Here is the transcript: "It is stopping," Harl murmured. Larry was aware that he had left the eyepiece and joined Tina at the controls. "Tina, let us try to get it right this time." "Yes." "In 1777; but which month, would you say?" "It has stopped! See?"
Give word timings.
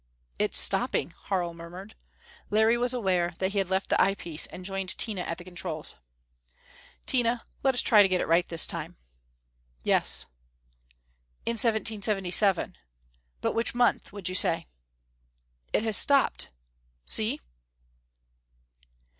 "It 0.39 0.53
is 0.55 0.59
stopping," 0.59 1.11
Harl 1.11 1.53
murmured. 1.53 1.93
Larry 2.49 2.75
was 2.75 2.91
aware 2.91 3.35
that 3.37 3.51
he 3.51 3.59
had 3.59 3.69
left 3.69 3.89
the 3.89 4.01
eyepiece 4.01 4.47
and 4.47 4.65
joined 4.65 4.97
Tina 4.97 5.21
at 5.21 5.37
the 5.37 5.43
controls. 5.43 5.93
"Tina, 7.05 7.45
let 7.61 7.75
us 7.75 7.83
try 7.83 8.01
to 8.01 8.07
get 8.07 8.19
it 8.19 8.25
right 8.25 8.47
this 8.47 8.65
time." 8.65 8.97
"Yes." 9.83 10.25
"In 11.45 11.51
1777; 11.53 12.77
but 13.41 13.53
which 13.53 13.75
month, 13.75 14.11
would 14.11 14.27
you 14.27 14.33
say?" 14.33 14.67
"It 15.71 15.83
has 15.83 15.97
stopped! 15.97 16.49
See?" 17.05 17.39